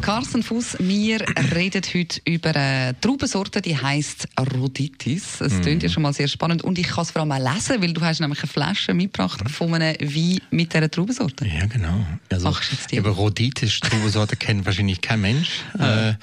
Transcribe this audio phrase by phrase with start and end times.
[0.00, 1.20] Carsten Fuß, wir
[1.54, 5.40] reden heute über eine Traubensorte, die heißt Roditis.
[5.40, 7.82] Es klingt ja schon mal sehr spannend und ich kann es vor allem auch lesen,
[7.82, 11.46] weil du hast nämlich eine Flasche mitgebracht von einem Wein mit dieser Traubensorte.
[11.46, 12.06] Ja, genau.
[12.30, 12.54] Also,
[12.90, 12.96] die?
[12.96, 15.62] über Roditis Traubensorte kennt wahrscheinlich kein Mensch.
[15.78, 16.14] Äh,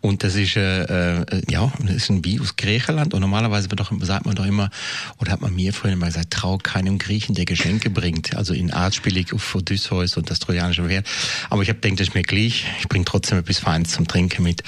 [0.00, 3.14] und das ist, äh, äh, ja, das ist ein Wein aus Griechenland.
[3.14, 4.70] Und normalerweise wird doch, sagt man doch immer,
[5.18, 8.36] oder hat man mir vorhin immer gesagt, trau keinem Griechen, der Geschenke bringt.
[8.36, 11.06] Also in Artspielig auf Odysseus und das trojanische Pferd.
[11.50, 12.66] Aber ich habe gedacht, das ist mir gleich.
[12.78, 14.62] Ich bringe trotzdem etwas Feines zum Trinken mit.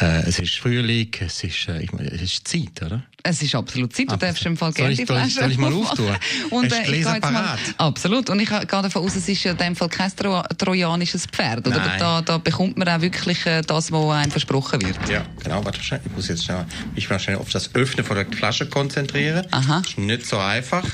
[0.00, 3.02] Äh, es ist Frühling, es ist, äh, ich meine, es ist Zeit, oder?
[3.24, 4.08] Es ist absolut Zeit.
[4.08, 4.22] Du Absolut.
[4.34, 6.10] darfst im Fall gerne ich- die ich- Flasche soll ich mal auftun?
[6.50, 8.30] Und äh, ich mal, absolut.
[8.30, 11.66] Und ich gehe davon aus, es ist ja in dem Fall kein Tro trojanisches Pferd.
[11.68, 11.78] Oder?
[11.78, 11.98] Nein.
[12.00, 14.96] Da, da bekommt man auch wirklich äh, das, was einem versprochen wird.
[15.08, 15.78] Ja, genau, warte.
[16.04, 16.64] Ich muss jetzt schnell,
[16.96, 19.46] mich wahrscheinlich auf das Öffnen von der Flasche konzentrieren.
[19.52, 19.82] Aha.
[19.86, 20.84] Ist nicht so einfach.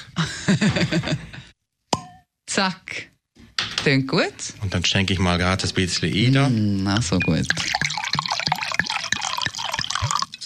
[2.47, 3.08] Zack.
[3.89, 4.34] Klingt gut.
[4.61, 6.50] Und dann schenke ich mal gerade ein bisschen ein da.
[6.50, 7.47] Na, so gut.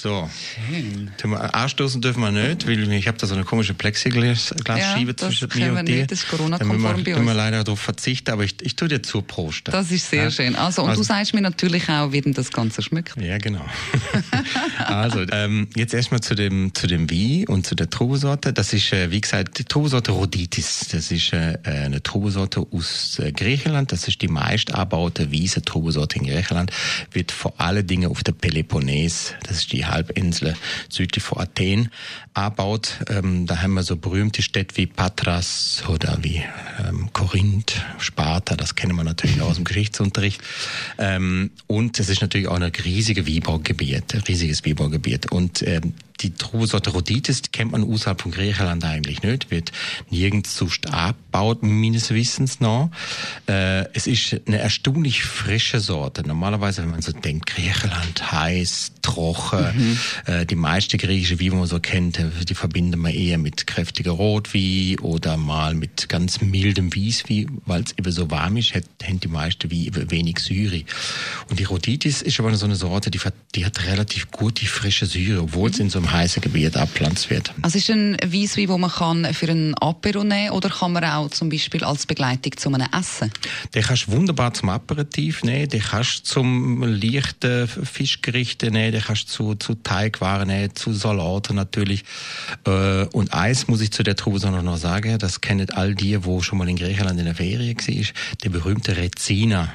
[0.03, 0.29] So.
[1.53, 5.73] Anstoßen dürfen wir nicht, weil ich habe da so eine komische Plexiglasscheibe Ja, zwischen mir
[5.79, 5.99] und dir.
[5.99, 8.89] nicht, das ist Da müssen wir, müssen wir leider darauf verzichten, aber ich, ich tue
[8.89, 9.69] dir zu Prost.
[9.69, 10.31] Das ist sehr Ja.
[10.33, 10.57] schön.
[10.57, 13.15] Also, und du Also- sagst mir natürlich auch, wie denn das Ganze schmeckt.
[13.17, 13.65] Ja, genau.
[14.79, 18.53] also, ähm, jetzt erstmal zu dem, zu dem Wein und zu der Trubesorte.
[18.53, 20.89] Das ist, äh, wie gesagt, die Trubesorte Rhoditis.
[20.91, 23.93] Das ist äh, eine Trubesorte aus äh, Griechenland.
[23.93, 26.73] Das ist die meist anbaute Wiese Trubesorte in Griechenland.
[27.13, 30.55] Wird vor allen Dingen auf der Peloponnes, das ist die Halbinsel
[30.89, 31.91] südlich vor Athen,
[32.35, 32.99] anbaut.
[33.09, 36.43] Ähm, da haben wir so berühmte Städte wie Patras oder wie
[36.87, 40.41] ähm, Korinth, Sparta, das kennen wir natürlich aus dem Geschichtsunterricht.
[40.99, 45.31] Ähm, und es ist natürlich auch ein riesiges Weinbaugebiet, ein riesiges Weinbaugebiet.
[45.31, 49.73] Und ähm, die die kennt man außerhalb von Griechenland eigentlich nicht, wird
[50.11, 52.91] nirgends sonst abgebaut, meines Wissens noch.
[53.49, 56.27] Äh, es ist eine erstaunlich frische Sorte.
[56.27, 61.67] Normalerweise, wenn man so denkt, Griechenland heiß, trocken, äh, die meiste griechische Wein, die man
[61.67, 67.61] so kennt, die verbinden wir eher mit kräftiger Rotwein oder mal mit ganz mildem Weißwein,
[67.67, 70.83] weil es eben so warm ist, hat, haben die meisten Wein eben wenig Säure.
[71.51, 73.21] Und die Rhoditis ist aber so eine Sorte, die,
[73.55, 77.53] die hat relativ gute frische Säure, obwohl es in so einem heißen Gebiet abpflanzt wird.
[77.63, 81.31] Also ist ein Weisswein, den man kann für ein Apero nehmen oder kann man auch
[81.31, 83.31] zum Beispiel als Begleitung zu einem Essen?
[83.75, 89.03] Den kannst du wunderbar zum Aperitif nehmen, den kannst du zum leichten Fischgerichte nehmen, den
[89.03, 92.05] kannst du zu, zu Teigwaren nehmen, zu Salaten natürlich.
[92.67, 96.43] Äh, Und eins muss ich zu der Trubesonne noch sagen, das kennen all die, wo
[96.43, 98.05] schon mal in Griechenland in der Ferien war,
[98.43, 99.73] der berühmte Rezina,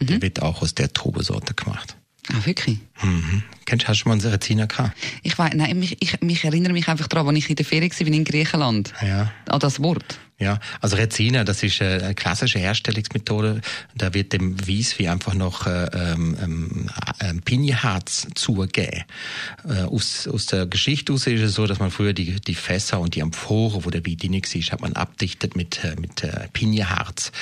[0.00, 1.96] der wird auch aus der Trubesorte gemacht.
[2.32, 2.78] Ah, wirklich?
[3.02, 3.42] Mhm.
[3.66, 4.96] Kennst, hast du schon mal einen Rezina gehabt?
[5.22, 7.90] Ich weiß, nein, mich, ich, mich erinnere mich einfach daran, als ich in der Ferien
[7.90, 8.92] war in Griechenland.
[9.00, 9.32] Ja.
[9.48, 10.18] An das Wort.
[10.40, 13.60] Ja, also Rezina, das ist äh, eine klassische Herstellungsmethode.
[13.94, 16.90] Da wird dem Weißwein einfach noch äh, ähm, ähm,
[17.20, 19.04] ähm, Pinieharz zugegeben.
[19.68, 23.00] Äh, aus, aus der Geschichte aus ist es so, dass man früher die, die Fässer
[23.00, 26.48] und die Amphoren, wo der Wein drin war, hat man abdichtet mit, äh, mit äh,
[26.54, 27.32] Pinieharz.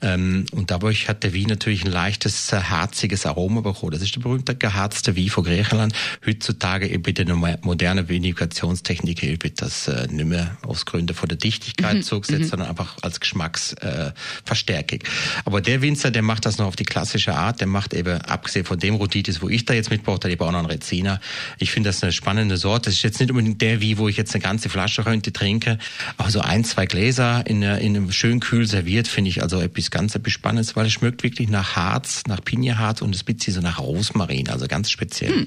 [0.00, 3.90] Ähm, und dadurch hat der Wein natürlich ein leichtes, harziges Aroma bekommen.
[3.90, 5.94] Das ist der berühmte geharzte Wein von Griechenland.
[6.24, 11.38] Heutzutage eben mit der modernen Vinifikationstechnik wird das äh, nicht mehr aus Gründen von der
[11.38, 12.04] Dichtigkeit
[12.36, 15.00] zugesetzt, sondern einfach als Geschmacksverstärkung.
[15.00, 15.42] Äh.
[15.44, 17.60] Aber der Winzer, der macht das noch auf die klassische Art.
[17.60, 20.52] Der macht eben, abgesehen von dem Roditis, wo ich da jetzt mitbrauche, der eben auch
[20.52, 21.20] noch einen Rezina.
[21.58, 22.86] Ich finde das eine spannende Sorte.
[22.86, 25.78] Das ist jetzt nicht unbedingt der wie, wo ich jetzt eine ganze Flasche könnte trinken.
[26.16, 29.60] Aber so ein, zwei Gläser in, äh, in einem schön kühl serviert, finde ich also
[29.60, 33.54] etwas ganz etwas Spannendes, weil es schmeckt wirklich nach Harz, nach Pinieharz und ein bisschen
[33.54, 35.46] so nach Rosmarin, also ganz speziell.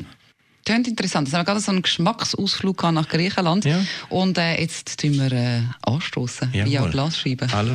[0.66, 1.28] Klingt interessant.
[1.28, 3.66] Jetzt haben wir gerade so einen Geschmacksausflug nach Griechenland.
[3.66, 3.80] Ja.
[4.10, 6.92] Und äh, jetzt tun wir äh, anstoßen via Jawohl.
[6.92, 7.48] Glasscheibe.
[7.52, 7.72] Hallo.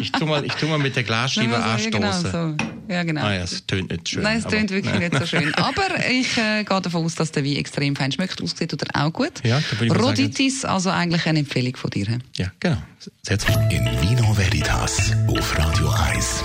[0.00, 2.22] Ich tu mal, ich tu mal mit der Glasscheibe Nein, so, ja, anstoßen.
[2.22, 2.92] genau, so.
[2.92, 3.22] Ja, genau.
[3.22, 4.22] Ah ja, es tönt nicht schön.
[4.22, 5.54] Nein, es klingt wirklich nicht so schön.
[5.56, 8.42] Aber ich äh, gehe davon aus, dass der Wein extrem fein schmeckt.
[8.42, 9.32] Aussieht tut er auch gut.
[9.44, 12.18] Ja, da ich Roditis, also eigentlich eine Empfehlung von dir.
[12.36, 12.78] Ja, genau.
[13.22, 16.44] Setz In Vino Veritas auf Radio 1.